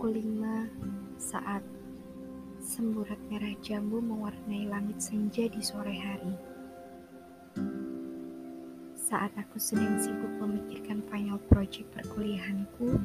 Pukul 0.00 0.16
5 0.16 1.20
saat 1.20 1.60
semburat 2.56 3.20
merah 3.28 3.52
jambu 3.60 4.00
mewarnai 4.00 4.64
langit 4.64 4.96
senja 4.96 5.44
di 5.44 5.60
sore 5.60 5.92
hari. 5.92 6.34
Saat 8.96 9.36
aku 9.36 9.60
sedang 9.60 10.00
sibuk 10.00 10.40
memikirkan 10.40 11.04
final 11.12 11.36
project 11.52 11.84
perkuliahanku, 11.92 12.96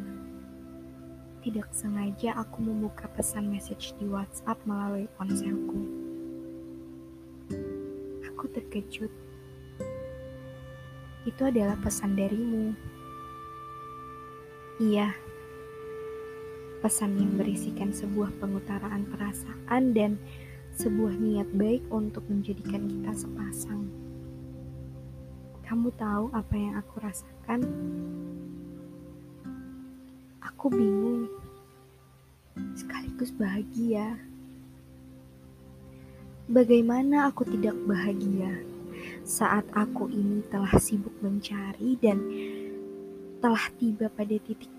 tidak 1.43 1.67
sengaja 1.75 2.31
aku 2.39 2.63
membuka 2.63 3.12
pesan 3.12 3.52
message 3.52 3.91
di 3.99 4.07
WhatsApp 4.07 4.55
melalui 4.63 5.12
ponselku. 5.20 5.84
Aku 8.23 8.48
terkejut. 8.55 9.12
Itu 11.27 11.41
adalah 11.43 11.75
pesan 11.84 12.16
darimu. 12.16 12.71
Iya, 14.80 15.12
pesan 16.85 17.17
yang 17.17 17.34
berisikan 17.34 17.89
sebuah 17.89 18.30
pengutaraan 18.38 19.09
perasaan 19.09 19.98
dan 19.98 20.21
sebuah 20.77 21.17
niat 21.17 21.49
baik 21.58 21.81
untuk 21.89 22.21
menjadikan 22.30 22.85
kita 22.85 23.25
sepasang. 23.25 23.89
Kamu 25.66 25.89
tahu 25.98 26.30
apa 26.30 26.53
yang 26.53 26.77
aku 26.77 27.02
rasakan? 27.02 27.66
Aku 30.45 30.70
bingung, 30.70 31.25
sekaligus 32.77 33.33
bahagia. 33.33 34.22
Bagaimana 36.45 37.33
aku 37.33 37.50
tidak 37.50 37.73
bahagia 37.89 38.61
saat 39.25 39.66
aku 39.73 40.06
ini 40.13 40.45
telah 40.53 40.78
sibuk 40.78 41.17
mencari 41.25 41.97
dan 41.97 42.22
telah 43.41 43.73
tiba 43.81 44.06
pada 44.13 44.38
titik 44.38 44.69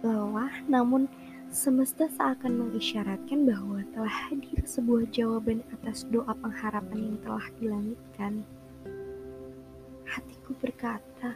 lelah, 0.00 0.64
namun 0.64 1.04
Semesta 1.50 2.06
seakan 2.06 2.62
mengisyaratkan 2.62 3.42
bahwa 3.42 3.82
telah 3.90 4.30
hadir 4.30 4.62
sebuah 4.62 5.10
jawaban 5.10 5.66
atas 5.74 6.06
doa 6.06 6.30
pengharapan 6.30 7.10
yang 7.10 7.18
telah 7.26 7.42
dilangitkan. 7.58 8.46
Hatiku 10.06 10.54
berkata, 10.62 11.34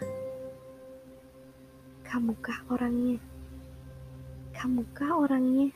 "Kamukah 2.06 2.62
orangnya? 2.70 3.18
Kamukah 4.54 5.18
orangnya?" 5.18 5.74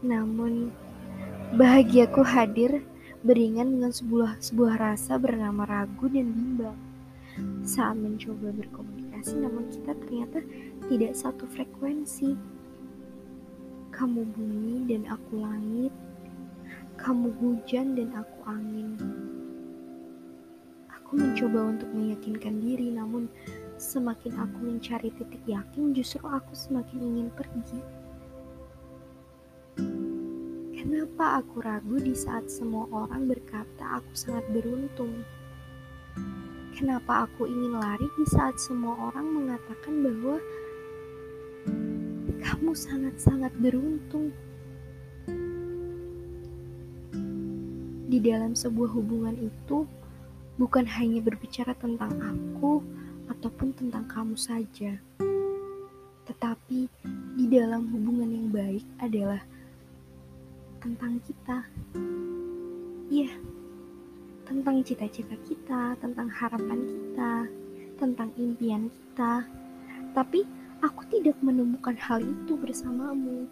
Namun, 0.00 0.72
bahagiaku 1.60 2.24
hadir 2.24 2.80
beringan 3.20 3.76
dengan 3.76 3.92
sebuah 3.92 4.40
sebuah 4.40 4.80
rasa 4.80 5.20
bernama 5.20 5.68
ragu 5.68 6.08
dan 6.08 6.32
bimbang 6.32 6.78
saat 7.68 8.00
mencoba 8.00 8.48
berkomunikasi, 8.48 8.99
namun 9.36 9.68
kita 9.68 9.92
ternyata 9.92 10.40
tidak 10.88 11.12
satu 11.12 11.44
frekuensi. 11.50 12.32
Kamu 13.92 14.22
bumi 14.32 14.88
dan 14.88 15.04
aku 15.10 15.44
langit, 15.44 15.92
kamu 16.96 17.28
hujan 17.42 17.98
dan 17.98 18.16
aku 18.16 18.38
angin. 18.48 18.96
Aku 20.88 21.18
mencoba 21.18 21.74
untuk 21.74 21.90
meyakinkan 21.90 22.62
diri, 22.62 22.94
namun 22.94 23.26
semakin 23.76 24.36
aku 24.40 24.56
mencari 24.62 25.10
titik 25.12 25.42
yakin, 25.44 25.92
justru 25.92 26.22
aku 26.24 26.54
semakin 26.54 26.98
ingin 27.02 27.28
pergi. 27.34 27.80
Kenapa 30.80 31.44
aku 31.44 31.60
ragu 31.60 32.00
di 32.00 32.16
saat 32.16 32.48
semua 32.48 32.88
orang 32.88 33.28
berkata 33.28 34.00
aku 34.00 34.12
sangat 34.16 34.48
beruntung? 34.48 35.12
Kenapa 36.76 37.28
aku 37.28 37.44
ingin 37.44 37.76
lari 37.76 38.08
di 38.16 38.24
saat 38.30 38.56
semua 38.56 39.12
orang 39.12 39.26
mengatakan 39.26 40.00
bahwa 40.00 40.40
kamu 42.40 42.72
sangat-sangat 42.72 43.52
beruntung. 43.60 44.32
Di 48.10 48.18
dalam 48.18 48.56
sebuah 48.56 48.90
hubungan 48.96 49.36
itu, 49.38 49.86
bukan 50.58 50.82
hanya 50.88 51.22
berbicara 51.22 51.76
tentang 51.78 52.10
aku 52.18 52.82
ataupun 53.30 53.70
tentang 53.76 54.08
kamu 54.10 54.34
saja, 54.34 54.98
tetapi 56.26 56.90
di 57.38 57.44
dalam 57.46 57.86
hubungan 57.94 58.28
yang 58.28 58.48
baik 58.50 58.84
adalah 58.98 59.40
tentang 60.82 61.22
kita. 61.22 61.64
Iya, 63.10 63.30
tentang 64.50 64.82
cita-cita 64.82 65.38
kita, 65.46 65.94
tentang 66.02 66.26
harapan 66.26 66.82
kita, 66.82 67.46
tentang 68.02 68.34
impian 68.34 68.90
kita. 68.90 69.46
Tapi 70.10 70.42
Aku 70.80 71.04
tidak 71.12 71.36
menemukan 71.44 71.92
hal 71.92 72.24
itu 72.24 72.56
bersamamu. 72.56 73.44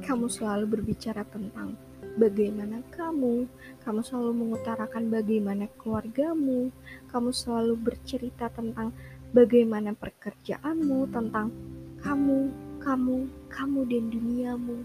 Kamu 0.00 0.32
selalu 0.32 0.80
berbicara 0.80 1.28
tentang 1.28 1.76
bagaimana 2.16 2.80
kamu, 2.88 3.44
kamu 3.84 4.00
selalu 4.00 4.32
mengutarakan 4.32 5.12
bagaimana 5.12 5.68
keluargamu, 5.76 6.72
kamu 7.12 7.30
selalu 7.36 7.76
bercerita 7.76 8.48
tentang 8.48 8.96
bagaimana 9.36 9.92
pekerjaanmu, 9.92 11.04
tentang 11.12 11.52
kamu, 12.00 12.48
kamu, 12.80 13.28
kamu 13.52 13.80
dan 13.92 14.04
duniamu. 14.08 14.78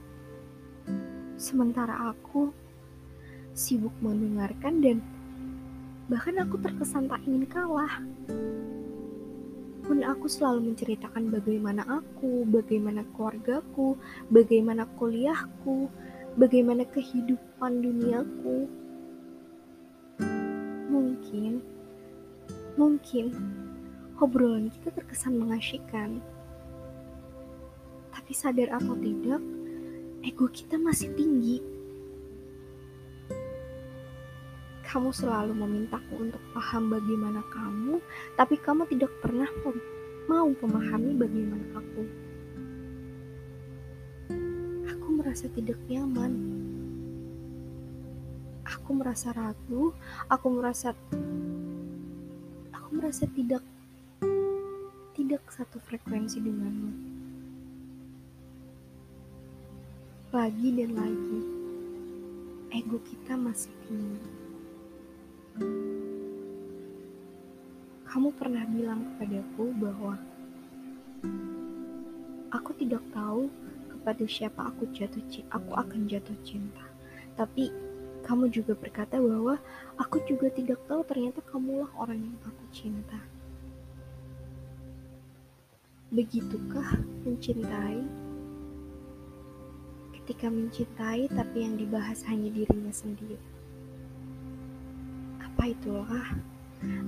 Sementara 1.40 2.12
aku 2.12 2.52
sibuk 3.59 3.92
mendengarkan 4.00 4.80
dan 4.80 4.97
bahkan 6.08 6.40
aku 6.40 6.56
terkesan 6.64 7.12
tak 7.12 7.20
ingin 7.28 7.44
kalah 7.44 8.00
pun 9.90 10.06
aku 10.06 10.30
selalu 10.30 10.70
menceritakan 10.70 11.34
bagaimana 11.34 11.81
aku, 11.81 12.46
bagaimana 12.46 13.02
keluargaku, 13.18 13.98
bagaimana 14.30 14.86
kuliahku, 15.02 15.90
bagaimana 16.38 16.86
kehidupan 16.94 17.81
duniaku. 17.81 18.69
Mungkin, 20.94 21.66
mungkin 22.78 23.25
obrolan 24.22 24.69
kita 24.69 24.94
terkesan 24.94 25.42
mengasyikkan. 25.42 26.22
Tapi 28.14 28.31
sadar 28.38 28.69
atau 28.78 28.94
tidak, 28.94 29.42
ego 30.22 30.46
kita 30.53 30.78
masih 30.78 31.09
tinggi. 31.18 31.79
Kamu 34.90 35.14
selalu 35.14 35.54
memintaku 35.54 36.18
untuk 36.18 36.42
paham 36.50 36.90
bagaimana 36.90 37.46
kamu, 37.54 38.02
tapi 38.34 38.58
kamu 38.58 38.90
tidak 38.90 39.14
pernah 39.22 39.46
mau 40.26 40.50
memahami 40.50 41.14
bagaimana 41.14 41.66
aku. 41.78 42.04
Aku 44.90 45.08
merasa 45.14 45.46
tidak 45.54 45.78
nyaman. 45.86 46.34
Aku 48.66 48.98
merasa 48.98 49.30
ragu, 49.30 49.94
aku 50.26 50.48
merasa 50.58 50.98
aku 52.74 52.90
merasa 52.98 53.30
tidak 53.30 53.62
tidak 55.14 55.46
satu 55.54 55.78
frekuensi 55.86 56.42
denganmu. 56.42 56.92
Lagi 60.34 60.70
dan 60.74 60.92
lagi, 60.98 61.42
ego 62.74 62.98
kita 63.06 63.38
masih 63.38 63.70
tinggi. 63.86 64.49
Kamu 68.10 68.34
pernah 68.34 68.66
bilang 68.66 69.06
kepadaku 69.14 69.70
bahwa 69.78 70.18
aku 72.50 72.74
tidak 72.78 73.06
tahu 73.13 73.50
kepada 73.94 74.24
siapa 74.25 74.74
aku 74.74 74.90
jatuh 74.90 75.22
aku 75.54 75.72
akan 75.78 76.10
jatuh 76.10 76.38
cinta. 76.42 76.81
Tapi 77.38 77.69
kamu 78.25 78.51
juga 78.51 78.74
berkata 78.75 79.18
bahwa 79.18 79.57
aku 79.98 80.22
juga 80.30 80.50
tidak 80.54 80.81
tahu 80.86 81.01
ternyata 81.06 81.42
kamulah 81.46 81.90
orang 81.98 82.22
yang 82.22 82.38
aku 82.46 82.66
cinta. 82.74 83.19
Begitukah 86.10 86.98
mencintai? 87.25 88.01
Ketika 90.18 90.50
mencintai 90.50 91.30
tapi 91.30 91.57
yang 91.62 91.78
dibahas 91.78 92.25
hanya 92.25 92.50
dirinya 92.50 92.90
sendiri. 92.90 93.38
Apa 95.60 95.76
itulah 95.76 96.28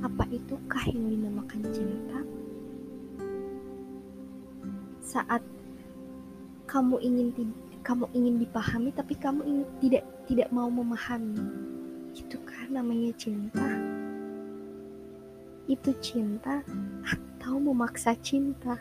apa 0.03 0.27
itukah 0.27 0.83
yang 0.91 1.07
dinamakan 1.07 1.63
cinta? 1.71 2.19
Saat 4.99 5.39
kamu 6.67 6.99
ingin 6.99 7.31
kamu 7.79 8.11
ingin 8.11 8.43
dipahami 8.43 8.91
tapi 8.91 9.15
kamu 9.15 9.47
ingin 9.47 9.67
tidak 9.79 10.03
tidak 10.27 10.51
mau 10.51 10.67
memahami. 10.67 11.39
Itu 12.11 12.43
kan 12.43 12.75
namanya 12.75 13.15
cinta. 13.15 13.71
Itu 15.71 15.95
cinta 16.03 16.59
atau 17.07 17.55
memaksa 17.55 18.19
cinta. 18.19 18.75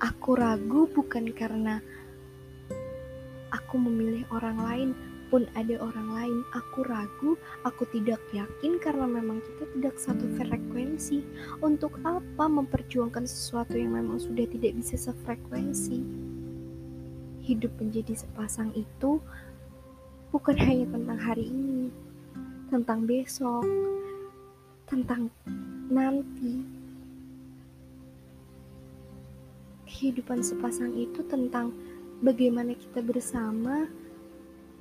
Aku 0.00 0.32
ragu 0.32 0.88
bukan 0.96 1.28
karena 1.36 1.84
aku 3.66 3.82
memilih 3.82 4.22
orang 4.30 4.58
lain, 4.62 4.88
Kalaupun 5.26 5.50
ada 5.58 5.74
orang 5.82 6.08
lain, 6.14 6.38
aku 6.54 6.86
ragu, 6.86 7.34
aku 7.66 7.82
tidak 7.90 8.22
yakin 8.30 8.78
karena 8.78 9.10
memang 9.10 9.42
kita 9.42 9.66
tidak 9.74 9.98
satu 9.98 10.22
frekuensi. 10.38 11.18
Untuk 11.66 11.98
apa 12.06 12.46
memperjuangkan 12.46 13.26
sesuatu 13.26 13.74
yang 13.74 13.98
memang 13.98 14.22
sudah 14.22 14.46
tidak 14.46 14.78
bisa 14.78 14.94
sefrekuensi? 14.94 15.98
Hidup 17.42 17.74
menjadi 17.82 18.14
sepasang 18.14 18.70
itu 18.78 19.18
bukan 20.30 20.54
hanya 20.62 20.94
tentang 20.94 21.18
hari 21.18 21.50
ini, 21.50 21.90
tentang 22.70 23.02
besok, 23.02 23.66
tentang 24.86 25.26
nanti. 25.90 26.62
Kehidupan 29.90 30.38
sepasang 30.38 30.94
itu 30.94 31.18
tentang 31.26 31.74
bagaimana 32.24 32.72
kita 32.72 33.04
bersama 33.04 33.88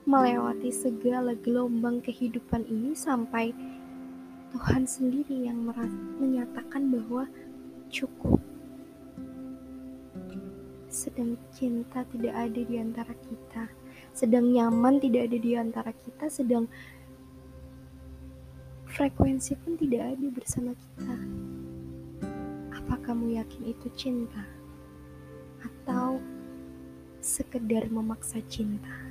melewati 0.05 0.69
segala 0.69 1.33
gelombang 1.33 1.99
kehidupan 1.99 2.63
ini 2.69 2.93
sampai 2.93 3.51
Tuhan 4.55 4.87
sendiri 4.87 5.49
yang 5.49 5.67
menyatakan 6.21 6.87
bahwa 6.93 7.27
cukup. 7.91 8.39
Sedang 10.87 11.35
cinta 11.51 12.07
tidak 12.07 12.31
ada 12.31 12.61
di 12.63 12.75
antara 12.79 13.11
kita, 13.11 13.67
sedang 14.15 14.47
nyaman 14.47 15.03
tidak 15.03 15.27
ada 15.27 15.37
di 15.41 15.51
antara 15.59 15.91
kita, 15.91 16.31
sedang 16.31 16.71
frekuensi 18.87 19.59
pun 19.59 19.75
tidak 19.75 20.15
ada 20.15 20.27
bersama 20.31 20.71
kita. 20.71 21.17
Apa 22.79 22.95
kamu 23.03 23.43
yakin 23.43 23.75
itu 23.75 23.91
cinta? 23.91 24.54
Sekedar 27.35 27.91
memaksa 27.91 28.39
cinta? 28.47 29.04